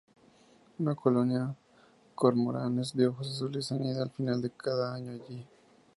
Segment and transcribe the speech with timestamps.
[0.79, 1.53] Una colonia de
[2.15, 5.45] cormoranes de ojos azules anida al final de cada año allí.